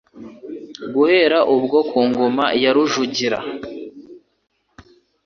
Guhera 0.93 1.39
ubwo, 1.55 1.77
ku 1.89 1.97
ngoma 2.09 2.45
ya 2.61 2.71
Rujugira, 2.75 3.39